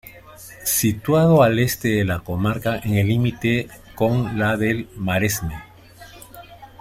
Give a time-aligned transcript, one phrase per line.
[0.65, 5.61] Situado al este de la comarca en el límite con la del Maresme.